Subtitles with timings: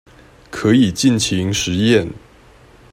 [0.49, 2.09] 可以盡情實驗